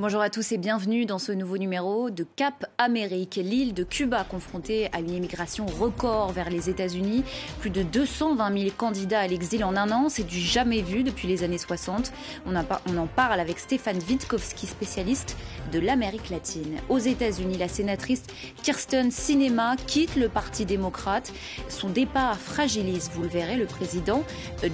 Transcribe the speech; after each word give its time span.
Bonjour 0.00 0.20
à 0.20 0.30
tous 0.30 0.52
et 0.52 0.58
bienvenue 0.58 1.06
dans 1.06 1.18
ce 1.18 1.32
nouveau 1.32 1.58
numéro 1.58 2.08
de 2.10 2.24
Cap 2.36 2.66
Amérique. 2.78 3.34
L'île 3.42 3.74
de 3.74 3.82
Cuba 3.82 4.22
confrontée 4.22 4.88
à 4.92 5.00
une 5.00 5.10
immigration 5.10 5.66
record 5.66 6.30
vers 6.30 6.50
les 6.50 6.70
États-Unis. 6.70 7.24
Plus 7.58 7.70
de 7.70 7.82
220 7.82 8.56
000 8.56 8.70
candidats 8.76 9.18
à 9.18 9.26
l'exil 9.26 9.64
en 9.64 9.74
un 9.74 9.90
an, 9.90 10.08
c'est 10.08 10.22
du 10.22 10.38
jamais 10.38 10.82
vu 10.82 11.02
depuis 11.02 11.26
les 11.26 11.42
années 11.42 11.58
60. 11.58 12.12
On, 12.46 12.54
en 12.54 13.06
parle 13.08 13.40
avec 13.40 13.58
Stéphane 13.58 13.98
Witkowski, 14.08 14.68
spécialiste 14.68 15.36
de 15.72 15.80
l'Amérique 15.80 16.30
latine. 16.30 16.76
Aux 16.88 16.98
États-Unis, 16.98 17.58
la 17.58 17.66
sénatrice 17.66 18.22
Kirsten 18.62 19.10
Sinema 19.10 19.74
quitte 19.88 20.14
le 20.14 20.28
Parti 20.28 20.64
démocrate. 20.64 21.32
Son 21.68 21.88
départ 21.88 22.38
fragilise, 22.38 23.10
vous 23.14 23.22
le 23.22 23.28
verrez, 23.28 23.56
le 23.56 23.66
président 23.66 24.22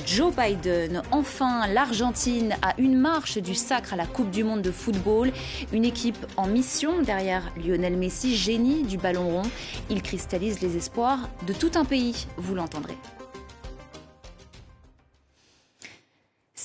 Joe 0.04 0.34
Biden. 0.36 1.00
Enfin, 1.12 1.66
l'Argentine 1.68 2.56
a 2.60 2.74
une 2.76 2.98
marche 2.98 3.38
du 3.38 3.54
sacre 3.54 3.94
à 3.94 3.96
la 3.96 4.04
Coupe 4.04 4.30
du 4.30 4.44
Monde 4.44 4.60
de 4.60 4.70
football 4.70 5.13
une 5.72 5.84
équipe 5.84 6.18
en 6.36 6.46
mission 6.46 7.02
derrière 7.02 7.52
Lionel 7.56 7.96
Messi, 7.96 8.36
génie 8.36 8.82
du 8.82 8.98
ballon 8.98 9.28
rond. 9.28 9.50
Il 9.90 10.02
cristallise 10.02 10.60
les 10.60 10.76
espoirs 10.76 11.28
de 11.46 11.52
tout 11.52 11.72
un 11.74 11.84
pays, 11.84 12.26
vous 12.36 12.54
l'entendrez. 12.54 12.96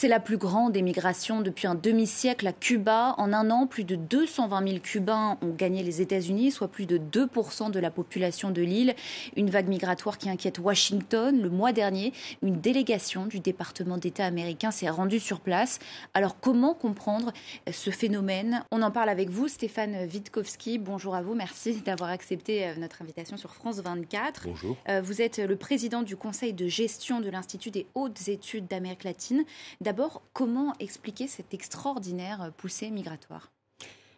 C'est 0.01 0.07
la 0.07 0.21
plus 0.21 0.37
grande 0.37 0.77
émigration 0.77 1.41
depuis 1.41 1.67
un 1.67 1.75
demi-siècle 1.75 2.47
à 2.47 2.53
Cuba. 2.53 3.15
En 3.17 3.33
un 3.33 3.51
an, 3.51 3.67
plus 3.67 3.83
de 3.83 3.97
220 3.97 4.65
000 4.65 4.79
Cubains 4.79 5.37
ont 5.41 5.53
gagné 5.53 5.83
les 5.83 5.99
États-Unis, 6.01 6.51
soit 6.51 6.69
plus 6.69 6.85
de 6.85 6.97
2% 6.97 7.69
de 7.69 7.79
la 7.81 7.91
population 7.91 8.49
de 8.49 8.61
l'île. 8.61 8.95
Une 9.35 9.49
vague 9.49 9.67
migratoire 9.67 10.17
qui 10.17 10.29
inquiète 10.29 10.57
Washington. 10.57 11.41
Le 11.41 11.49
mois 11.49 11.73
dernier, 11.73 12.13
une 12.41 12.61
délégation 12.61 13.25
du 13.25 13.41
département 13.41 13.97
d'État 13.97 14.23
américain 14.23 14.71
s'est 14.71 14.87
rendue 14.87 15.19
sur 15.19 15.41
place. 15.41 15.79
Alors, 16.13 16.39
comment 16.39 16.73
comprendre 16.73 17.33
ce 17.69 17.89
phénomène? 17.89 18.63
On 18.71 18.81
en 18.83 18.91
parle 18.91 19.09
avec 19.09 19.29
vous, 19.29 19.49
Stéphane 19.49 20.07
Witkowski. 20.13 20.77
Bonjour 20.77 21.13
à 21.13 21.21
vous. 21.21 21.35
Merci 21.35 21.81
d'avoir 21.81 22.09
accepté 22.09 22.65
euh, 22.69 22.75
notre 22.77 23.01
invitation 23.01 23.35
sur 23.35 23.53
France 23.53 23.81
24. 23.81 24.43
Bonjour. 24.45 24.77
Euh, 24.87 25.01
vous 25.01 25.21
êtes 25.21 25.39
le 25.39 25.57
président 25.57 26.03
du 26.03 26.15
conseil 26.15 26.53
de 26.53 26.69
gestion 26.69 27.19
de 27.19 27.29
l'Institut 27.29 27.71
des 27.71 27.85
hautes 27.95 28.29
études 28.29 28.65
d'Amérique 28.65 29.03
latine. 29.03 29.43
D'abord, 29.89 30.21
comment 30.33 30.75
expliquer 30.79 31.27
cette 31.27 31.51
extraordinaire 31.55 32.51
poussée 32.57 32.91
migratoire? 32.91 33.51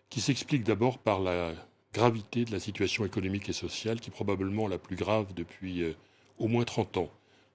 Qui 0.09 0.19
s'explique 0.19 0.65
d'abord 0.65 0.97
par 0.97 1.21
la 1.21 1.53
gravité 1.93 2.43
de 2.43 2.51
la 2.51 2.59
situation 2.59 3.05
économique 3.05 3.47
et 3.47 3.53
sociale, 3.53 4.01
qui 4.01 4.09
est 4.09 4.13
probablement 4.13 4.67
la 4.67 4.77
plus 4.77 4.97
grave 4.97 5.33
depuis 5.33 5.83
euh, 5.83 5.93
au 6.37 6.49
moins 6.49 6.65
30 6.65 6.97
ans, 6.97 7.09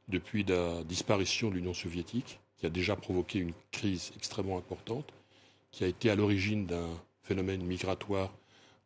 depuis 0.09 0.45
la 0.45 0.83
disparition 0.85 1.51
de 1.51 1.57
l'Union 1.57 1.75
soviétique, 1.75 2.41
qui 2.57 2.65
a 2.65 2.71
déjà 2.71 2.97
provoqué 2.97 3.39
une 3.39 3.53
crise 3.71 4.13
extrêmement 4.17 4.57
importante, 4.57 5.13
qui 5.71 5.85
a 5.85 5.87
été 5.87 6.09
à 6.09 6.15
l'origine 6.15 6.65
d'un 6.65 6.89
phénomène 7.23 7.67
migratoire 7.67 8.31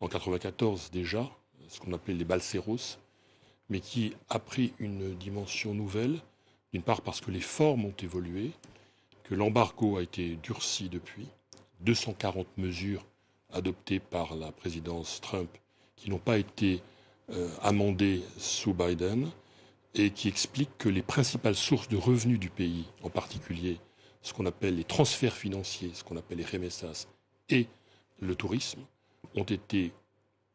en 0.00 0.06
1994 0.06 0.90
déjà, 0.90 1.30
ce 1.68 1.78
qu'on 1.78 1.92
appelait 1.92 2.14
les 2.14 2.24
balséros, 2.24 2.98
mais 3.68 3.78
qui 3.78 4.12
a 4.28 4.40
pris 4.40 4.72
une 4.80 5.14
dimension 5.14 5.72
nouvelle, 5.72 6.18
d'une 6.72 6.82
part 6.82 7.02
parce 7.02 7.20
que 7.20 7.30
les 7.30 7.40
formes 7.40 7.84
ont 7.84 7.94
évolué, 8.02 8.50
l'embargo 9.34 9.96
a 9.96 10.02
été 10.02 10.36
durci 10.42 10.88
depuis, 10.88 11.28
240 11.80 12.46
mesures 12.58 13.06
adoptées 13.52 14.00
par 14.00 14.36
la 14.36 14.52
présidence 14.52 15.20
Trump 15.20 15.50
qui 15.96 16.10
n'ont 16.10 16.18
pas 16.18 16.38
été 16.38 16.82
euh, 17.30 17.48
amendées 17.62 18.22
sous 18.38 18.74
Biden 18.74 19.30
et 19.94 20.10
qui 20.10 20.28
expliquent 20.28 20.76
que 20.78 20.88
les 20.88 21.02
principales 21.02 21.56
sources 21.56 21.88
de 21.88 21.96
revenus 21.96 22.38
du 22.38 22.50
pays, 22.50 22.86
en 23.02 23.10
particulier 23.10 23.78
ce 24.22 24.32
qu'on 24.32 24.46
appelle 24.46 24.76
les 24.76 24.84
transferts 24.84 25.36
financiers, 25.36 25.92
ce 25.94 26.04
qu'on 26.04 26.16
appelle 26.16 26.38
les 26.38 26.44
remessas 26.44 27.06
et 27.48 27.66
le 28.20 28.34
tourisme, 28.34 28.80
ont 29.34 29.44
été 29.44 29.92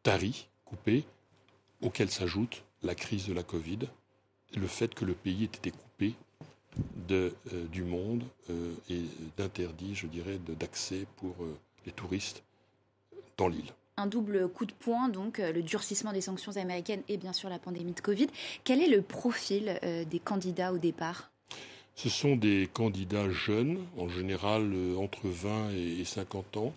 taris, 0.03 0.49
coupés, 0.65 1.05
auxquels 1.81 2.11
s'ajoute 2.11 2.63
la 2.83 2.95
crise 2.95 3.27
de 3.27 3.33
la 3.33 3.43
Covid, 3.43 3.79
le 4.55 4.67
fait 4.67 4.93
que 4.93 5.05
le 5.05 5.13
pays 5.13 5.43
ait 5.43 5.45
été 5.45 5.71
coupé 5.71 6.13
de, 7.07 7.33
euh, 7.53 7.65
du 7.67 7.83
monde 7.83 8.23
euh, 8.49 8.73
et 8.89 9.01
d'interdit, 9.37 9.95
je 9.95 10.07
dirais, 10.07 10.39
d'accès 10.59 11.05
pour 11.17 11.35
euh, 11.41 11.57
les 11.85 11.91
touristes 11.91 12.43
dans 13.37 13.47
l'île. 13.47 13.71
Un 13.97 14.07
double 14.07 14.49
coup 14.49 14.65
de 14.65 14.73
poing, 14.73 15.07
donc 15.07 15.37
le 15.37 15.61
durcissement 15.61 16.11
des 16.11 16.19
sanctions 16.19 16.57
américaines 16.57 17.01
et 17.07 17.15
bien 17.15 17.31
sûr 17.31 17.49
la 17.49 17.59
pandémie 17.59 17.93
de 17.93 18.01
Covid. 18.01 18.27
Quel 18.65 18.81
est 18.81 18.89
le 18.89 19.01
profil 19.01 19.79
des 20.11 20.19
candidats 20.19 20.73
au 20.73 20.77
départ? 20.77 21.31
Ce 21.95 22.09
sont 22.09 22.35
des 22.35 22.69
candidats 22.73 23.29
jeunes, 23.29 23.77
en 23.97 24.09
général 24.09 24.73
entre 24.97 25.29
20 25.29 25.69
et 25.71 26.03
50 26.03 26.57
ans, 26.57 26.73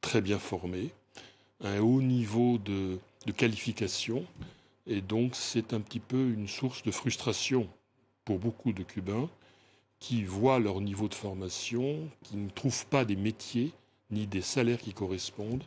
très 0.00 0.22
bien 0.22 0.38
formés, 0.38 0.88
un 1.60 1.80
haut 1.80 2.00
niveau 2.00 2.56
de, 2.56 2.98
de 3.26 3.32
qualification, 3.32 4.24
et 4.86 5.02
donc 5.02 5.34
c'est 5.34 5.74
un 5.74 5.80
petit 5.80 6.00
peu 6.00 6.30
une 6.30 6.48
source 6.48 6.82
de 6.82 6.90
frustration 6.90 7.68
pour 8.24 8.38
beaucoup 8.38 8.72
de 8.72 8.82
Cubains 8.82 9.28
qui 9.98 10.24
voient 10.24 10.58
leur 10.58 10.80
niveau 10.80 11.08
de 11.08 11.14
formation, 11.14 12.08
qui 12.22 12.36
ne 12.36 12.50
trouvent 12.50 12.86
pas 12.86 13.04
des 13.04 13.16
métiers 13.16 13.72
ni 14.10 14.26
des 14.26 14.42
salaires 14.42 14.78
qui 14.78 14.92
correspondent 14.92 15.64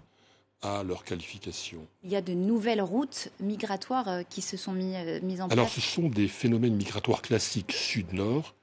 à 0.61 0.83
leur 0.83 1.03
qualification. 1.03 1.87
Il 2.03 2.11
y 2.11 2.15
a 2.15 2.21
de 2.21 2.33
nouvelles 2.33 2.81
routes 2.81 3.29
migratoires 3.39 4.07
euh, 4.07 4.23
qui 4.23 4.41
se 4.41 4.57
sont 4.57 4.75
euh, 4.75 5.19
mises 5.21 5.41
en 5.41 5.47
place. 5.47 5.57
Alors 5.57 5.69
ce 5.69 5.81
sont 5.81 6.09
des 6.09 6.27
phénomènes 6.27 6.75
migratoires 6.75 7.21
classiques 7.21 7.71
sud-nord. 7.71 8.55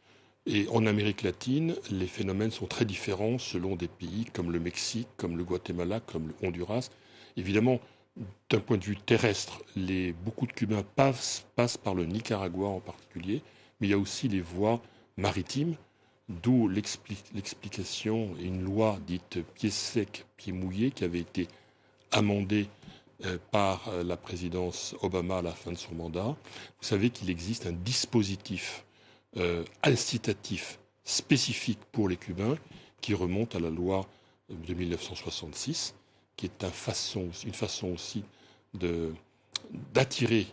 Et 0.47 0.69
en 0.69 0.85
Amérique 0.85 1.23
latine, 1.23 1.75
les 1.91 2.07
phénomènes 2.07 2.51
sont 2.51 2.67
très 2.67 2.85
différents 2.85 3.39
selon 3.39 3.77
des 3.77 3.89
pays 3.89 4.27
comme 4.33 4.53
le 4.53 4.61
Mexique, 4.61 5.09
comme 5.17 5.39
le 5.39 5.45
Guatemala, 5.45 6.01
comme 6.01 6.29
le 6.29 6.47
Honduras. 6.47 6.91
Évidemment, 7.37 7.81
d'un 8.51 8.61
point 8.61 8.77
de 8.77 8.85
vue 8.85 8.97
terrestre, 8.97 9.63
les, 9.75 10.13
beaucoup 10.13 10.47
de 10.47 10.53
Cubains 10.53 10.85
passent, 10.97 11.47
passent 11.57 11.79
par 11.79 11.95
le 11.95 12.05
Nicaragua 12.05 12.69
en 12.69 12.81
particulier, 12.81 13.43
mais 13.81 13.89
il 13.89 13.91
y 13.91 13.95
a 13.95 13.99
aussi 13.99 14.29
les 14.29 14.41
voies 14.41 14.81
maritimes, 15.17 15.77
d'où 16.29 16.69
l'explication 16.69 18.35
et 18.39 18.45
une 18.45 18.63
loi 18.63 18.99
dite 19.07 19.39
pied 19.55 19.71
sec, 19.71 20.27
pied 20.37 20.53
mouillé, 20.53 20.91
qui 20.91 21.05
avait 21.05 21.21
été 21.21 21.49
amendée 22.13 22.69
euh, 23.25 23.39
par 23.51 23.89
euh, 23.89 24.03
la 24.03 24.17
présidence 24.17 24.95
Obama 25.03 25.39
à 25.39 25.43
la 25.43 25.53
fin 25.53 25.71
de 25.71 25.77
son 25.77 25.95
mandat. 25.95 26.37
Vous 26.81 26.87
savez 26.87 27.11
qu'il 27.11 27.31
existe 27.31 27.67
un 27.67 27.73
dispositif 27.73 28.85
euh, 29.37 29.65
incitatif 29.83 30.79
spécifique 31.05 31.79
pour 31.93 32.09
les 32.09 32.17
Cubains 32.17 32.57
qui 33.01 33.15
remonte 33.15 33.55
à 33.55 33.61
la 33.61 33.71
loi 33.71 34.07
de 34.49 34.75
1966, 34.75 35.95
qui 36.37 36.47
est 36.47 36.65
une 37.45 37.53
façon 37.53 37.89
aussi 37.89 38.25
d'attirer 39.93 40.47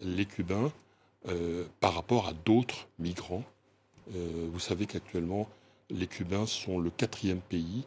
les 0.00 0.26
Cubains 0.26 0.72
euh, 1.28 1.64
par 1.80 1.94
rapport 1.94 2.28
à 2.28 2.32
d'autres 2.32 2.88
migrants. 2.98 3.44
Euh, 4.14 4.48
vous 4.52 4.60
savez 4.60 4.86
qu'actuellement, 4.86 5.48
les 5.90 6.06
Cubains 6.06 6.46
sont 6.46 6.78
le 6.78 6.90
quatrième 6.90 7.40
pays 7.40 7.84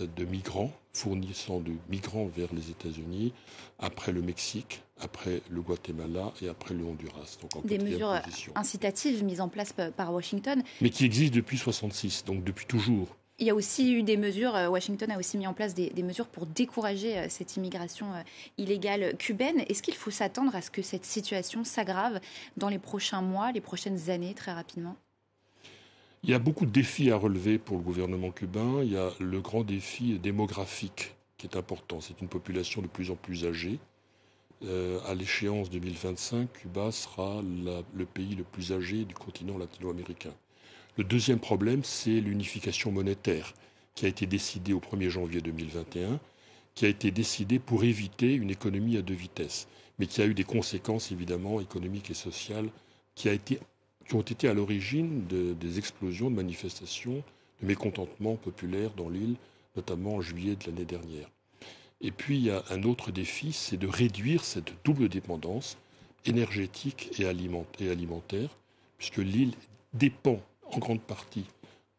euh, 0.00 0.06
de 0.16 0.24
migrants, 0.24 0.70
fournissant 0.92 1.58
de 1.58 1.72
migrants 1.88 2.26
vers 2.26 2.48
les 2.54 2.70
États-Unis, 2.70 3.32
après 3.80 4.12
le 4.12 4.22
Mexique, 4.22 4.82
après 5.00 5.42
le 5.50 5.60
Guatemala 5.62 6.32
et 6.40 6.48
après 6.48 6.74
le 6.74 6.84
Honduras. 6.84 7.38
Donc 7.42 7.66
Des 7.66 7.78
mesures 7.78 8.14
incitatives 8.54 9.24
mises 9.24 9.40
en 9.40 9.48
place 9.48 9.74
par 9.96 10.12
Washington. 10.12 10.62
Mais 10.80 10.90
qui 10.90 11.04
existent 11.04 11.34
depuis 11.34 11.56
1966, 11.56 12.24
donc 12.24 12.44
depuis 12.44 12.66
toujours. 12.66 13.08
Il 13.38 13.46
y 13.46 13.50
a 13.50 13.54
aussi 13.54 13.92
eu 13.92 14.02
des 14.02 14.16
mesures, 14.16 14.56
euh, 14.56 14.68
Washington 14.68 15.10
a 15.10 15.18
aussi 15.18 15.36
mis 15.36 15.46
en 15.46 15.52
place 15.52 15.74
des, 15.74 16.02
mesures 16.02 16.26
pour 16.26 16.46
décourager 16.46 17.18
euh, 17.18 17.26
cette 17.28 17.56
immigration 17.56 18.14
euh, 18.14 18.22
illégale 18.56 19.14
cubaine. 19.18 19.62
Est-ce 19.68 19.82
qu'il 19.82 19.94
faut 19.94 20.10
s'attendre 20.10 20.56
à 20.56 20.62
ce 20.62 20.70
que 20.70 20.80
cette 20.80 21.04
situation 21.04 21.62
s'aggrave 21.62 22.20
dans 22.56 22.70
les 22.70 22.78
prochains 22.78 23.20
mois, 23.20 23.52
les 23.52 23.60
prochaines 23.60 24.08
années, 24.08 24.32
très 24.32 24.54
rapidement? 24.54 24.96
Il 26.22 26.30
y 26.30 26.34
a 26.34 26.38
beaucoup 26.38 26.64
de 26.64 26.70
défis 26.70 27.10
à 27.10 27.16
relever 27.16 27.58
pour 27.58 27.76
le 27.76 27.82
gouvernement 27.82 28.30
cubain. 28.30 28.82
Il 28.82 28.92
y 28.92 28.96
a 28.96 29.10
le 29.20 29.40
grand 29.42 29.64
défi 29.64 30.18
démographique 30.18 31.14
qui 31.36 31.46
est 31.46 31.56
important. 31.56 32.00
C'est 32.00 32.22
une 32.22 32.28
population 32.28 32.80
de 32.80 32.86
plus 32.86 33.10
en 33.10 33.16
plus 33.16 33.44
âgée. 33.44 33.78
à 34.62 35.14
l'échéance 35.14 35.68
2025, 35.68 36.50
Cuba 36.54 36.90
sera 36.90 37.42
le 37.42 38.04
pays 38.06 38.34
le 38.34 38.44
plus 38.44 38.72
âgé 38.72 39.04
du 39.04 39.14
continent 39.14 39.58
latino-américain. 39.58 40.32
Le 40.96 41.04
deuxième 41.04 41.40
problème, 41.40 41.84
c'est 41.84 42.20
l'unification 42.20 42.90
monétaire 42.90 43.52
qui 43.94 44.06
a 44.06 44.08
été 44.08 44.26
décidée 44.26 44.72
au 44.72 44.80
1er 44.80 45.10
janvier 45.10 45.42
2021, 45.42 46.18
qui 46.74 46.86
a 46.86 46.88
été 46.88 47.10
décidée 47.10 47.58
pour 47.58 47.84
éviter 47.84 48.32
une 48.32 48.50
économie 48.50 48.96
à 48.96 49.02
deux 49.02 49.14
vitesses, 49.14 49.68
mais 49.98 50.06
qui 50.06 50.22
a 50.22 50.26
eu 50.26 50.32
des 50.32 50.44
conséquences 50.44 51.12
évidemment 51.12 51.60
économiques 51.60 52.10
et 52.10 52.14
sociales 52.14 52.70
qui, 53.14 53.28
ont 54.12 54.20
été 54.22 54.48
à 54.48 54.54
l'origine 54.54 55.26
des 55.26 55.78
explosions 55.78 56.30
de 56.30 56.36
manifestations, 56.36 57.22
de 57.60 57.66
mécontentement 57.66 58.36
populaire 58.36 58.90
dans 58.96 59.10
l'île, 59.10 59.36
notamment 59.76 60.14
en 60.14 60.20
juillet 60.22 60.56
de 60.56 60.66
l'année 60.66 60.86
dernière. 60.86 61.28
Et 62.00 62.10
puis 62.10 62.38
il 62.38 62.44
y 62.44 62.50
a 62.50 62.64
un 62.70 62.82
autre 62.84 63.10
défi, 63.10 63.52
c'est 63.52 63.76
de 63.76 63.86
réduire 63.86 64.44
cette 64.44 64.72
double 64.84 65.10
dépendance 65.10 65.76
énergétique 66.24 67.10
et 67.18 67.26
alimentaire, 67.26 68.50
puisque 68.98 69.18
l'île 69.18 69.52
dépend 69.92 70.40
en 70.72 70.78
grande 70.78 71.00
partie 71.00 71.46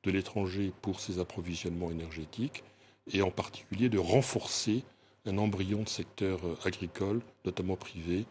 de 0.03 0.11
l'étranger 0.11 0.71
pour 0.81 0.99
ses 0.99 1.19
approvisionnements 1.19 1.91
énergétiques 1.91 2.63
et 3.11 3.21
en 3.21 3.31
particulier 3.31 3.89
de 3.89 3.97
renforcer 3.97 4.83
un 5.25 5.37
embryon 5.37 5.83
de 5.83 5.89
secteur 5.89 6.39
agricole, 6.65 7.21
notamment 7.45 7.75
privé, 7.75 8.25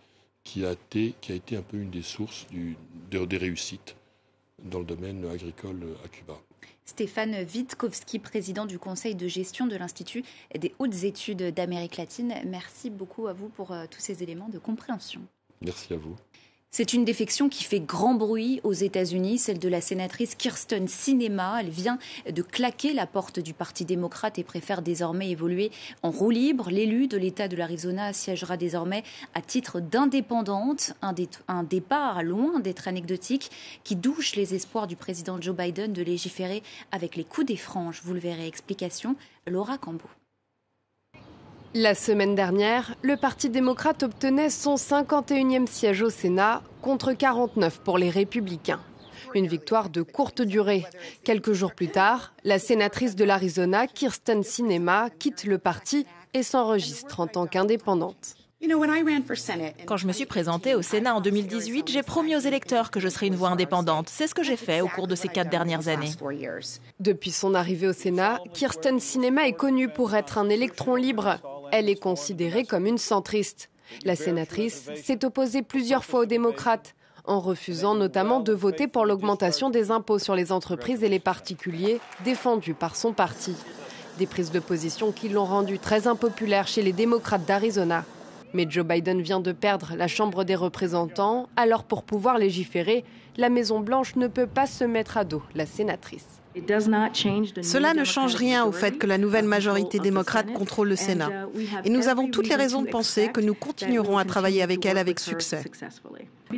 qui 0.45 0.65
a 0.65 0.73
été, 0.73 1.15
qui 1.21 1.33
a 1.33 1.35
été 1.35 1.57
un 1.57 1.63
peu 1.63 1.77
une 1.77 1.91
des 1.91 2.03
sources 2.03 2.47
du, 2.49 2.77
des 3.11 3.37
réussites 3.37 3.97
dans 4.63 4.79
le 4.79 4.85
domaine 4.85 5.25
agricole 5.27 5.83
à 6.05 6.09
Cuba. 6.09 6.35
Stéphane 6.87 7.35
Witkowski, 7.53 8.21
président 8.21 8.65
du 8.65 8.79
conseil 8.79 9.17
de 9.17 9.27
gestion 9.27 9.67
de 9.67 9.75
l'Institut 9.77 10.25
des 10.57 10.73
hautes 10.79 11.03
études 11.03 11.53
d'Amérique 11.53 11.97
latine. 11.97 12.35
Merci 12.47 12.91
beaucoup 12.91 13.27
à 13.27 13.33
vous 13.33 13.49
pour 13.49 13.73
euh, 13.73 13.87
tous 13.91 14.01
ces 14.01 14.23
éléments 14.23 14.49
de 14.49 14.59
compréhension. 14.59 15.21
Merci 15.61 15.95
à 15.95 15.97
vous. 15.97 16.15
C'est 16.77 16.93
une 16.93 17.07
défection 17.07 17.49
qui 17.49 17.65
fait 17.65 17.81
grand 17.81 18.13
bruit 18.13 18.61
aux 18.63 18.75
États-Unis, 18.75 19.39
celle 19.39 19.59
de 19.59 19.69
la 19.69 19.81
sénatrice 19.81 20.35
Kirsten 20.35 20.89
Sinema. 20.89 21.63
Elle 21.63 21.71
vient 21.71 21.99
de 22.31 22.43
claquer 22.43 22.93
la 22.93 23.07
porte 23.07 23.41
du 23.41 23.55
Parti 23.55 23.87
démocrate 23.87 24.39
et 24.39 24.45
préfère 24.45 24.83
désormais 24.83 25.31
évoluer 25.31 25.71
en 26.03 26.11
roue 26.11 26.29
libre. 26.29 26.69
L'élu 26.69 27.09
de 27.09 27.17
l'État 27.17 27.49
de 27.49 27.57
l'Arizona 27.57 28.13
siégera 28.13 28.59
désormais 28.59 29.05
à 29.33 29.41
titre 29.41 29.81
d'indépendante, 29.81 30.93
un, 31.01 31.63
départ 31.63 32.23
loin 32.23 32.61
d'être 32.61 32.89
anecdotique 32.89 33.51
qui 33.83 33.97
douche 33.97 34.37
les 34.37 34.55
espoirs 34.55 34.87
du 34.87 34.97
président 34.97 35.41
Joe 35.41 35.57
Biden 35.57 35.95
de 35.95 36.03
légiférer 36.03 36.63
avec 36.93 37.17
les 37.17 37.25
coups 37.25 37.47
des 37.47 37.57
franges. 37.57 38.03
Vous 38.05 38.13
le 38.13 38.21
verrez, 38.21 38.47
explication 38.47 39.17
Laura 39.47 39.79
Cambo. 39.79 40.05
La 41.79 41.95
semaine 41.95 42.35
dernière, 42.35 42.95
le 43.03 43.19
Parti 43.19 43.51
démocrate 43.51 44.03
obtenait 44.03 44.49
son 44.49 44.77
51e 44.77 45.67
siège 45.67 46.01
au 46.01 46.09
Sénat 46.09 46.63
contre 46.81 47.13
49 47.13 47.81
pour 47.81 47.99
les 47.99 48.09
républicains. 48.09 48.81
Une 49.35 49.47
victoire 49.47 49.91
de 49.91 50.01
courte 50.01 50.41
durée. 50.41 50.87
Quelques 51.23 51.53
jours 51.53 51.75
plus 51.75 51.89
tard, 51.89 52.33
la 52.45 52.59
sénatrice 52.59 53.15
de 53.15 53.25
l'Arizona, 53.25 53.89
Kirsten 53.89 54.43
Sinema, 54.43 55.11
quitte 55.19 55.45
le 55.45 55.59
parti 55.59 56.07
et 56.33 56.43
s'enregistre 56.43 57.21
en 57.21 57.27
tant 57.27 57.47
qu'indépendante. 57.47 58.37
Quand 59.85 59.99
je 59.99 60.07
me 60.07 60.13
suis 60.13 60.25
présentée 60.25 60.75
au 60.75 60.81
Sénat 60.81 61.15
en 61.15 61.21
2018, 61.21 61.89
j'ai 61.89 62.03
promis 62.03 62.35
aux 62.35 62.41
électeurs 62.41 62.91
que 62.91 63.01
je 63.01 63.09
serais 63.09 63.27
une 63.27 63.35
voix 63.35 63.51
indépendante. 63.51 64.09
C'est 64.09 64.27
ce 64.27 64.35
que 64.35 64.43
j'ai 64.43 64.57
fait 64.57 64.81
au 64.81 64.89
cours 64.89 65.07
de 65.07 65.15
ces 65.15 65.29
quatre 65.29 65.51
dernières 65.51 65.89
années. 65.89 66.11
Depuis 67.01 67.33
son 67.33 67.55
arrivée 67.55 67.87
au 67.87 67.93
Sénat, 67.93 68.41
Kirsten 68.55 68.99
Sinema 68.99 69.47
est 69.47 69.53
connue 69.53 69.91
pour 69.91 70.15
être 70.15 70.39
un 70.39 70.49
électron 70.49 70.95
libre. 70.95 71.39
Elle 71.79 71.91
est 71.91 72.01
considérée 72.01 72.65
comme 72.65 72.87
une 72.87 72.97
centriste. 72.97 73.69
La 74.07 74.17
sénatrice 74.17 74.89
s'est 74.97 75.27
opposée 75.27 75.61
plusieurs 75.61 76.07
fois 76.07 76.21
aux 76.21 76.25
démocrates, 76.25 76.95
en 77.27 77.39
refusant 77.39 77.95
notamment 77.95 78.41
de 78.41 78.55
voter 78.55 78.89
pour 78.89 79.05
l'augmentation 79.05 79.69
des 79.69 79.91
impôts 79.91 80.19
sur 80.19 80.35
les 80.35 80.53
entreprises 80.53 81.05
et 81.05 81.11
les 81.11 81.19
particuliers, 81.19 82.01
défendue 82.25 82.73
par 82.73 82.97
son 82.97 83.13
parti. 83.13 83.53
Des 84.17 84.25
prises 84.25 84.53
de 84.53 84.59
position 84.59 85.13
qui 85.13 85.29
l'ont 85.29 85.45
rendue 85.45 85.79
très 85.79 86.07
impopulaire 86.07 86.67
chez 86.67 86.81
les 86.81 86.95
démocrates 86.95 87.45
d'Arizona. 87.45 88.07
Mais 88.55 88.67
Joe 88.67 88.87
Biden 88.87 89.21
vient 89.21 89.41
de 89.41 89.53
perdre 89.53 89.97
la 89.99 90.09
Chambre 90.09 90.45
des 90.45 90.55
représentants, 90.55 91.47
alors 91.57 91.85
pour 91.85 92.05
pouvoir 92.05 92.39
légiférer, 92.39 93.05
la 93.37 93.51
Maison-Blanche 93.51 94.17
ne 94.17 94.29
peut 94.29 94.47
pas 94.47 94.67
se 94.67 94.85
mettre 94.85 95.19
à 95.19 95.25
dos 95.25 95.43
la 95.55 95.67
sénatrice. 95.67 96.41
Cela 97.63 97.95
ne 97.95 98.05
change 98.05 98.35
rien 98.35 98.65
au 98.65 98.73
fait 98.73 98.99
que 98.99 99.07
la 99.07 99.19
nouvelle 99.19 99.45
majorité 99.45 99.99
démocrate 99.99 100.53
contrôle 100.53 100.89
le 100.89 100.97
Sénat. 100.97 101.31
Uh, 101.55 101.67
et 101.85 101.91
nous 101.91 102.09
avons 102.09 102.29
toutes 102.29 102.49
les 102.49 102.55
raisons 102.55 102.83
de 102.83 102.89
penser 102.89 103.29
que 103.29 103.41
nous 103.41 103.55
continuerons 103.55 104.19
à 104.19 104.25
travailler 104.25 104.63
avec 104.63 104.85
elle 104.87 104.99
avec 104.99 105.21
succès. 105.21 105.63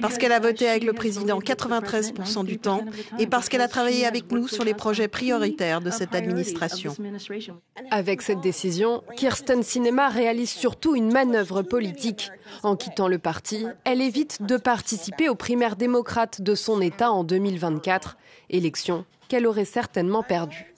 Parce 0.00 0.18
qu'elle 0.18 0.32
a 0.32 0.40
voté 0.40 0.68
avec 0.68 0.84
le 0.84 0.92
président 0.92 1.38
93% 1.38 2.44
du 2.44 2.58
temps 2.58 2.84
et 3.18 3.26
parce 3.26 3.48
qu'elle 3.48 3.60
a 3.60 3.68
travaillé 3.68 4.06
avec 4.06 4.30
nous 4.30 4.48
sur 4.48 4.64
les 4.64 4.74
projets 4.74 5.08
prioritaires 5.08 5.80
de 5.80 5.90
cette 5.90 6.14
administration. 6.14 6.94
Avec 7.90 8.22
cette 8.22 8.40
décision, 8.40 9.02
Kirsten 9.16 9.62
Sinema 9.62 10.08
réalise 10.08 10.50
surtout 10.50 10.94
une 10.94 11.12
manœuvre 11.12 11.62
politique. 11.62 12.30
En 12.62 12.76
quittant 12.76 13.08
le 13.08 13.18
parti, 13.18 13.66
elle 13.84 14.00
évite 14.00 14.42
de 14.42 14.56
participer 14.56 15.28
aux 15.28 15.34
primaires 15.34 15.76
démocrates 15.76 16.42
de 16.42 16.54
son 16.54 16.80
État 16.80 17.10
en 17.10 17.24
2024, 17.24 18.16
élection 18.50 19.04
qu'elle 19.28 19.46
aurait 19.46 19.64
certainement 19.64 20.22
perdu. 20.22 20.74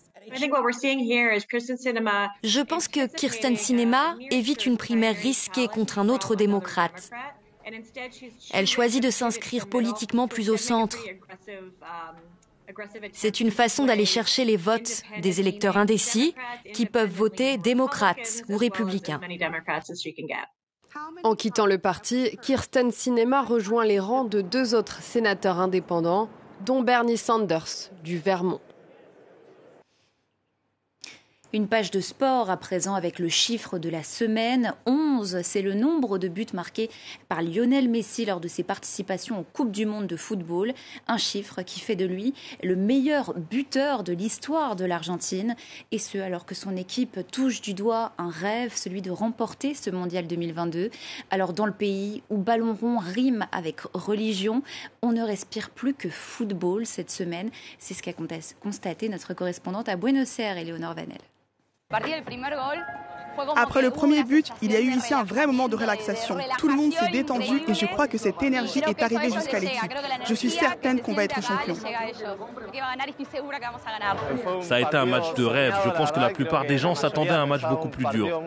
Je 2.44 2.60
pense 2.60 2.88
que 2.88 3.06
Kirsten 3.06 3.56
Sinema 3.56 4.14
évite 4.30 4.66
une 4.66 4.76
primaire 4.76 5.16
risquée 5.16 5.66
contre 5.66 5.98
un 5.98 6.08
autre 6.08 6.36
démocrate. 6.36 7.10
Elle 8.52 8.66
choisit 8.66 9.02
de 9.02 9.10
s'inscrire 9.10 9.68
politiquement 9.68 10.28
plus 10.28 10.50
au 10.50 10.56
centre. 10.56 10.98
C'est 13.12 13.40
une 13.40 13.50
façon 13.50 13.84
d'aller 13.84 14.06
chercher 14.06 14.44
les 14.44 14.56
votes 14.56 15.02
des 15.20 15.40
électeurs 15.40 15.76
indécis 15.76 16.34
qui 16.72 16.86
peuvent 16.86 17.10
voter 17.10 17.56
démocrate 17.56 18.42
ou 18.48 18.56
républicain. 18.56 19.20
En 21.22 21.34
quittant 21.34 21.66
le 21.66 21.78
parti, 21.78 22.36
Kirsten 22.42 22.90
Sinema 22.90 23.42
rejoint 23.42 23.84
les 23.84 24.00
rangs 24.00 24.24
de 24.24 24.40
deux 24.40 24.74
autres 24.74 25.02
sénateurs 25.02 25.58
indépendants, 25.58 26.28
dont 26.64 26.82
Bernie 26.82 27.16
Sanders 27.16 27.90
du 28.02 28.18
Vermont. 28.18 28.60
Une 31.52 31.67
page 31.67 31.91
de 31.91 31.99
sport 31.99 32.49
à 32.49 32.56
présent 32.56 32.94
avec 32.94 33.19
le 33.19 33.29
chiffre 33.29 33.81
de 33.81 33.88
la 33.88 34.05
semaine. 34.05 34.73
11, 34.87 35.41
c'est 35.43 35.62
le 35.62 35.75
nombre 35.75 36.19
de 36.19 36.29
buts 36.29 36.47
marqués 36.55 36.88
par 37.29 37.43
Lionel 37.43 37.88
Messi 37.88 38.25
lors 38.25 38.38
de 38.38 38.47
ses 38.47 38.62
participations 38.62 39.41
aux 39.41 39.47
Coupes 39.52 39.73
du 39.73 39.85
Monde 39.85 40.06
de 40.06 40.14
football. 40.14 40.73
Un 41.08 41.19
chiffre 41.19 41.62
qui 41.62 41.81
fait 41.81 41.97
de 41.97 42.05
lui 42.05 42.35
le 42.62 42.76
meilleur 42.76 43.35
buteur 43.35 44.05
de 44.05 44.12
l'histoire 44.12 44.76
de 44.76 44.85
l'Argentine. 44.85 45.56
Et 45.91 45.99
ce, 45.99 46.19
alors 46.19 46.47
que 46.47 46.55
son 46.55 46.76
équipe 46.76 47.19
touche 47.32 47.61
du 47.61 47.75
doigt 47.75 48.12
un 48.19 48.31
rêve, 48.31 48.76
celui 48.76 49.03
de 49.03 49.11
remporter 49.11 49.75
ce 49.75 49.91
mondial 49.91 50.29
2022. 50.29 50.91
Alors 51.31 51.53
dans 51.53 51.67
le 51.67 51.73
pays 51.73 52.23
où 52.31 52.37
ballon 52.37 52.76
rond 52.81 52.99
rime 52.99 53.44
avec 53.50 53.81
religion, 53.93 54.62
on 55.03 55.11
ne 55.11 55.23
respire 55.23 55.70
plus 55.70 55.94
que 55.94 56.11
football 56.11 56.87
cette 56.87 57.11
semaine. 57.11 57.50
C'est 57.81 57.94
ce 57.94 58.05
qu'a 58.05 58.14
constaté 58.61 59.08
notre 59.08 59.35
correspondante 59.35 59.88
à 59.88 59.96
Buenos 59.96 60.38
Aires, 60.38 60.56
Eleonore 60.56 60.94
Vanel. 60.94 61.19
partir 61.90 62.14
del 62.14 62.22
primer 62.22 62.54
gol 62.54 62.78
Après 63.56 63.82
le 63.82 63.90
premier 63.90 64.25
but, 64.25 64.50
il 64.62 64.72
y 64.72 64.76
a 64.76 64.81
eu 64.81 64.90
ici 64.90 65.14
un 65.14 65.25
vrai 65.25 65.46
moment 65.46 65.69
de 65.69 65.76
relaxation. 65.76 66.37
Tout 66.58 66.69
le 66.69 66.75
monde 66.75 66.92
s'est 66.92 67.10
détendu 67.10 67.62
et 67.66 67.75
je 67.75 67.87
crois 67.87 68.08
que 68.08 68.19
cette 68.19 68.42
énergie 68.42 68.82
est 68.87 69.02
arrivée 69.02 69.31
jusqu'à 69.31 69.58
l'équipe. 69.58 69.92
Je 70.26 70.34
suis 70.34 70.50
certaine 70.50 71.00
qu'on 71.00 71.14
va 71.14 71.24
être 71.24 71.43
champion. 71.43 71.74
Ça 74.60 74.76
a 74.76 74.81
été 74.81 74.96
un 74.96 75.06
match 75.06 75.34
de 75.34 75.44
rêve. 75.44 75.74
Je 75.84 75.91
pense 75.91 76.12
que 76.12 76.20
la 76.20 76.31
plupart 76.31 76.65
des 76.65 76.79
gens 76.79 76.94
s'attendaient 76.94 77.31
à 77.31 77.43
un 77.43 77.46
match 77.46 77.62
beaucoup 77.69 77.88
plus 77.88 78.06
dur. 78.06 78.41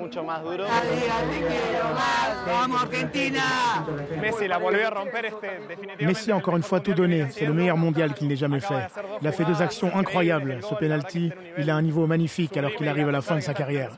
Messi 5.99 6.31
a 6.31 6.35
encore 6.35 6.57
une 6.57 6.63
fois 6.63 6.79
tout 6.79 6.93
donné. 6.93 7.27
C'est 7.31 7.45
le 7.45 7.53
meilleur 7.53 7.77
mondial 7.77 8.13
qu'il 8.13 8.27
n'ait 8.27 8.35
jamais 8.35 8.59
fait. 8.59 8.87
Il 9.21 9.27
a 9.27 9.31
fait 9.31 9.45
deux 9.45 9.61
actions 9.61 9.95
incroyables. 9.95 10.59
Ce 10.67 10.75
penalty, 10.75 11.31
il 11.57 11.69
a 11.69 11.75
un 11.75 11.81
niveau 11.81 12.07
magnifique 12.07 12.55
alors 12.57 12.73
qu'il 12.73 12.87
arrive 12.87 13.09
à 13.09 13.11
la 13.11 13.21
fin 13.21 13.35
de 13.35 13.41
sa 13.41 13.53
carrière. 13.53 13.91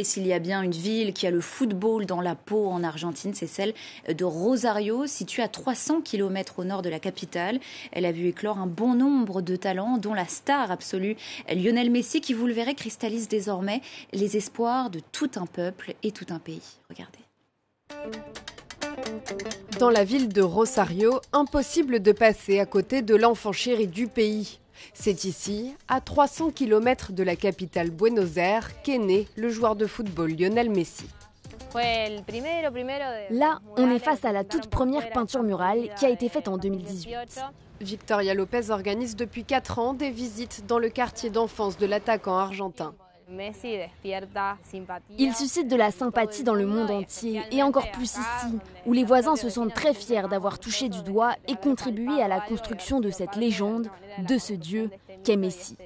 Et 0.00 0.04
s'il 0.04 0.26
y 0.26 0.32
a 0.32 0.38
bien 0.38 0.62
une 0.62 0.70
ville 0.70 1.12
qui 1.12 1.26
a 1.26 1.30
le 1.30 1.42
football 1.42 2.06
dans 2.06 2.22
la 2.22 2.34
peau 2.34 2.70
en 2.70 2.82
Argentine, 2.82 3.34
c'est 3.34 3.46
celle 3.46 3.74
de 4.08 4.24
Rosario, 4.24 5.06
située 5.06 5.42
à 5.42 5.48
300 5.48 6.00
km 6.00 6.60
au 6.60 6.64
nord 6.64 6.80
de 6.80 6.88
la 6.88 6.98
capitale. 6.98 7.60
Elle 7.92 8.06
a 8.06 8.12
vu 8.12 8.28
éclore 8.28 8.56
un 8.56 8.66
bon 8.66 8.94
nombre 8.94 9.42
de 9.42 9.56
talents, 9.56 9.98
dont 9.98 10.14
la 10.14 10.26
star 10.26 10.70
absolue 10.70 11.16
Lionel 11.54 11.90
Messi, 11.90 12.22
qui, 12.22 12.32
vous 12.32 12.46
le 12.46 12.54
verrez, 12.54 12.74
cristallise 12.74 13.28
désormais 13.28 13.82
les 14.14 14.38
espoirs 14.38 14.88
de 14.88 15.00
tout 15.12 15.32
un 15.36 15.44
peuple 15.44 15.92
et 16.02 16.12
tout 16.12 16.24
un 16.30 16.38
pays. 16.38 16.78
Regardez. 16.88 17.18
Dans 19.78 19.90
la 19.90 20.04
ville 20.04 20.30
de 20.30 20.40
Rosario, 20.40 21.20
impossible 21.34 22.00
de 22.00 22.12
passer 22.12 22.58
à 22.58 22.64
côté 22.64 23.02
de 23.02 23.16
l'enfant 23.16 23.52
chéri 23.52 23.86
du 23.86 24.06
pays. 24.06 24.60
C'est 24.94 25.24
ici, 25.24 25.74
à 25.88 26.00
300 26.00 26.50
km 26.50 27.12
de 27.12 27.22
la 27.22 27.36
capitale 27.36 27.90
Buenos 27.90 28.36
Aires, 28.36 28.82
qu'est 28.82 28.98
né 28.98 29.26
le 29.36 29.48
joueur 29.48 29.76
de 29.76 29.86
football 29.86 30.32
Lionel 30.32 30.70
Messi. 30.70 31.06
Là, 33.30 33.60
on 33.76 33.90
est 33.90 33.98
face 33.98 34.24
à 34.24 34.32
la 34.32 34.44
toute 34.44 34.68
première 34.68 35.10
peinture 35.10 35.42
murale 35.42 35.90
qui 35.96 36.06
a 36.06 36.08
été 36.08 36.28
faite 36.28 36.48
en 36.48 36.58
2018. 36.58 37.14
Victoria 37.80 38.34
Lopez 38.34 38.70
organise 38.70 39.16
depuis 39.16 39.44
4 39.44 39.78
ans 39.78 39.94
des 39.94 40.10
visites 40.10 40.66
dans 40.66 40.78
le 40.78 40.90
quartier 40.90 41.30
d'enfance 41.30 41.78
de 41.78 41.86
l'attaquant 41.86 42.36
argentin. 42.36 42.94
Il 45.18 45.34
suscite 45.34 45.68
de 45.68 45.76
la 45.76 45.90
sympathie 45.90 46.42
dans 46.42 46.54
le 46.54 46.66
monde 46.66 46.90
entier 46.90 47.42
et 47.52 47.62
encore 47.62 47.90
plus 47.90 48.16
ici, 48.16 48.58
où 48.86 48.92
les 48.92 49.04
voisins 49.04 49.36
se 49.36 49.48
sentent 49.48 49.74
très 49.74 49.94
fiers 49.94 50.28
d'avoir 50.28 50.58
touché 50.58 50.88
du 50.88 51.02
doigt 51.02 51.34
et 51.48 51.54
contribué 51.54 52.22
à 52.22 52.28
la 52.28 52.40
construction 52.40 53.00
de 53.00 53.10
cette 53.10 53.36
légende, 53.36 53.88
de 54.26 54.38
ce 54.38 54.52
Dieu 54.52 54.90
qu'est 55.24 55.36
Messi. 55.36 55.76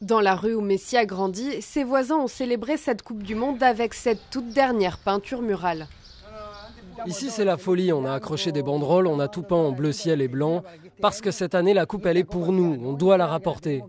Dans 0.00 0.20
la 0.20 0.34
rue 0.34 0.54
où 0.54 0.60
Messi 0.60 0.96
a 0.96 1.04
grandi, 1.04 1.60
ses 1.60 1.84
voisins 1.84 2.16
ont 2.16 2.28
célébré 2.28 2.76
cette 2.76 3.02
Coupe 3.02 3.22
du 3.22 3.34
Monde 3.34 3.62
avec 3.62 3.94
cette 3.94 4.30
toute 4.30 4.50
dernière 4.50 4.98
peinture 4.98 5.42
murale. 5.42 5.88
Ici, 7.06 7.30
c'est 7.30 7.44
la 7.44 7.56
folie. 7.56 7.92
On 7.92 8.04
a 8.04 8.12
accroché 8.12 8.52
des 8.52 8.62
banderoles, 8.62 9.06
on 9.06 9.20
a 9.20 9.28
tout 9.28 9.42
peint 9.42 9.56
en 9.56 9.72
bleu 9.72 9.92
ciel 9.92 10.20
et 10.20 10.28
blanc, 10.28 10.62
parce 11.00 11.20
que 11.20 11.30
cette 11.30 11.54
année, 11.54 11.74
la 11.74 11.86
coupe, 11.86 12.06
elle 12.06 12.16
est 12.16 12.24
pour 12.24 12.52
nous. 12.52 12.78
On 12.84 12.92
doit 12.92 13.16
la 13.16 13.26
rapporter. 13.26 13.82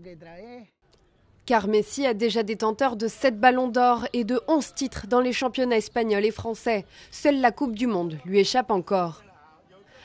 Car 1.50 1.66
Messi 1.66 2.06
a 2.06 2.14
déjà 2.14 2.44
détenteur 2.44 2.94
de 2.94 3.08
7 3.08 3.40
ballons 3.40 3.66
d'or 3.66 4.06
et 4.12 4.22
de 4.22 4.40
11 4.46 4.72
titres 4.72 5.08
dans 5.08 5.18
les 5.18 5.32
championnats 5.32 5.78
espagnols 5.78 6.24
et 6.24 6.30
français. 6.30 6.84
Seule 7.10 7.40
la 7.40 7.50
Coupe 7.50 7.74
du 7.74 7.88
Monde 7.88 8.18
lui 8.24 8.38
échappe 8.38 8.70
encore. 8.70 9.24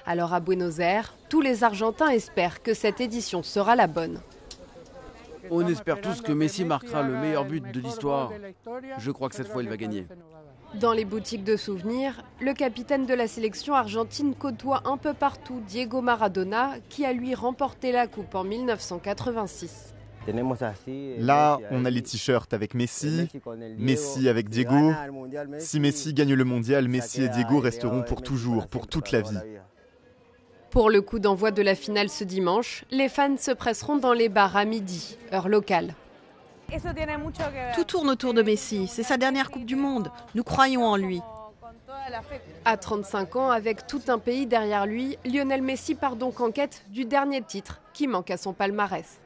Alors 0.07 0.33
à 0.33 0.39
Buenos 0.39 0.79
Aires, 0.79 1.13
tous 1.29 1.41
les 1.41 1.63
Argentins 1.63 2.09
espèrent 2.09 2.63
que 2.63 2.73
cette 2.73 2.99
édition 2.99 3.43
sera 3.43 3.75
la 3.75 3.85
bonne. 3.85 4.21
On 5.51 5.67
espère 5.67 6.01
tous 6.01 6.21
que 6.21 6.31
Messi 6.31 6.65
marquera 6.65 7.03
le 7.03 7.13
meilleur 7.13 7.45
but 7.45 7.63
de 7.71 7.79
l'histoire. 7.79 8.31
Je 8.97 9.11
crois 9.11 9.29
que 9.29 9.35
cette 9.35 9.49
fois 9.49 9.61
il 9.61 9.69
va 9.69 9.77
gagner. 9.77 10.07
Dans 10.73 10.93
les 10.93 11.05
boutiques 11.05 11.43
de 11.43 11.57
souvenirs, 11.57 12.23
le 12.41 12.55
capitaine 12.55 13.05
de 13.05 13.13
la 13.13 13.27
sélection 13.27 13.75
argentine 13.75 14.33
côtoie 14.33 14.81
un 14.85 14.97
peu 14.97 15.13
partout 15.13 15.61
Diego 15.67 16.01
Maradona, 16.01 16.71
qui 16.89 17.05
a 17.05 17.13
lui 17.13 17.35
remporté 17.35 17.91
la 17.91 18.07
Coupe 18.07 18.33
en 18.33 18.43
1986. 18.43 19.94
Là, 21.19 21.59
on 21.71 21.85
a 21.85 21.89
les 21.89 22.01
t-shirts 22.01 22.53
avec 22.53 22.73
Messi, 22.73 23.27
Messi 23.77 24.29
avec 24.29 24.49
Diego. 24.49 24.93
Si 25.59 25.79
Messi 25.79 26.13
gagne 26.13 26.33
le 26.33 26.43
mondial, 26.43 26.87
Messi 26.87 27.23
et 27.23 27.29
Diego 27.29 27.59
resteront 27.59 28.03
pour 28.03 28.21
toujours, 28.21 28.67
pour 28.67 28.87
toute 28.87 29.11
la 29.11 29.21
vie. 29.21 29.37
Pour 30.71 30.89
le 30.89 31.01
coup 31.01 31.19
d'envoi 31.19 31.51
de 31.51 31.61
la 31.61 31.73
finale 31.73 32.09
ce 32.09 32.23
dimanche, 32.23 32.83
les 32.91 33.07
fans 33.07 33.37
se 33.37 33.51
presseront 33.51 33.97
dans 33.97 34.13
les 34.13 34.27
bars 34.27 34.57
à 34.57 34.65
midi, 34.65 35.17
heure 35.31 35.47
locale. 35.47 35.93
Tout 37.75 37.83
tourne 37.83 38.09
autour 38.09 38.33
de 38.33 38.41
Messi. 38.41 38.87
C'est 38.87 39.03
sa 39.03 39.17
dernière 39.17 39.51
Coupe 39.51 39.65
du 39.65 39.75
Monde. 39.75 40.11
Nous 40.33 40.43
croyons 40.43 40.85
en 40.85 40.97
lui. 40.97 41.21
À 42.65 42.77
35 42.77 43.35
ans, 43.35 43.49
avec 43.49 43.87
tout 43.87 44.01
un 44.07 44.19
pays 44.19 44.47
derrière 44.47 44.85
lui, 44.85 45.17
Lionel 45.25 45.61
Messi 45.61 45.95
part 45.95 46.15
donc 46.15 46.41
en 46.41 46.51
quête 46.51 46.83
du 46.89 47.05
dernier 47.05 47.41
titre 47.41 47.81
qui 47.93 48.07
manque 48.07 48.31
à 48.31 48.37
son 48.37 48.53
palmarès. 48.53 49.19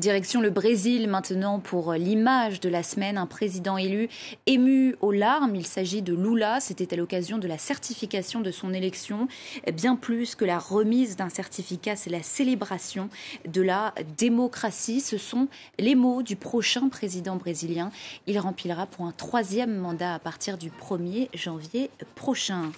Direction 0.00 0.40
le 0.40 0.48
Brésil 0.48 1.08
maintenant 1.08 1.60
pour 1.60 1.92
l'image 1.92 2.60
de 2.60 2.70
la 2.70 2.82
semaine. 2.82 3.18
Un 3.18 3.26
président 3.26 3.76
élu 3.76 4.08
ému 4.46 4.96
aux 5.02 5.12
larmes. 5.12 5.54
Il 5.54 5.66
s'agit 5.66 6.00
de 6.00 6.14
Lula. 6.14 6.58
C'était 6.58 6.94
à 6.94 6.96
l'occasion 6.96 7.36
de 7.36 7.46
la 7.46 7.58
certification 7.58 8.40
de 8.40 8.50
son 8.50 8.72
élection. 8.72 9.28
Bien 9.74 9.96
plus 9.96 10.36
que 10.36 10.46
la 10.46 10.58
remise 10.58 11.16
d'un 11.16 11.28
certificat, 11.28 11.96
c'est 11.96 12.08
la 12.08 12.22
célébration 12.22 13.10
de 13.46 13.60
la 13.60 13.92
démocratie. 14.16 15.02
Ce 15.02 15.18
sont 15.18 15.48
les 15.78 15.94
mots 15.94 16.22
du 16.22 16.34
prochain 16.34 16.88
président 16.88 17.36
brésilien. 17.36 17.90
Il 18.26 18.38
remplira 18.38 18.86
pour 18.86 19.04
un 19.04 19.12
troisième 19.12 19.76
mandat 19.76 20.14
à 20.14 20.18
partir 20.18 20.56
du 20.56 20.70
1er 20.70 21.28
janvier 21.34 21.90
prochain. 22.14 22.72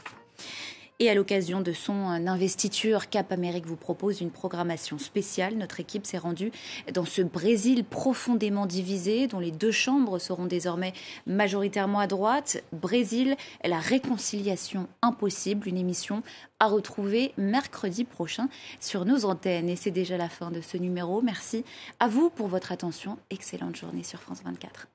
Et 1.03 1.11
à 1.11 1.15
l'occasion 1.15 1.61
de 1.61 1.73
son 1.73 2.05
investiture, 2.05 3.11
Cap 3.11 3.33
Amérique 3.33 3.67
vous 3.67 3.75
propose 3.75 4.21
une 4.21 4.31
programmation 4.31 4.99
spéciale. 4.99 5.57
Notre 5.57 5.81
équipe 5.81 6.07
s'est 6.07 6.17
rendue 6.17 6.53
dans 6.95 7.05
ce 7.05 7.23
Brésil 7.23 7.83
profondément 7.83 8.67
divisé, 8.67 9.27
dont 9.27 9.41
les 9.41 9.51
deux 9.51 9.73
chambres 9.73 10.21
seront 10.21 10.47
désormais 10.47 10.93
majoritairement 11.27 11.99
à 11.99 12.07
droite. 12.07 12.63
Brésil, 12.73 13.35
la 13.65 13.81
réconciliation 13.81 14.87
impossible, 15.03 15.67
une 15.67 15.77
émission 15.77 16.23
à 16.61 16.69
retrouver 16.69 17.33
mercredi 17.37 18.05
prochain 18.05 18.49
sur 18.79 19.05
nos 19.05 19.25
antennes. 19.25 19.69
Et 19.69 19.75
c'est 19.75 19.91
déjà 19.91 20.17
la 20.17 20.29
fin 20.29 20.53
de 20.53 20.61
ce 20.61 20.77
numéro. 20.77 21.21
Merci 21.21 21.65
à 21.99 22.07
vous 22.07 22.31
pour 22.31 22.47
votre 22.47 22.71
attention. 22.71 23.19
Excellente 23.31 23.75
journée 23.75 24.05
sur 24.05 24.21
France 24.21 24.43
24. 24.45 24.87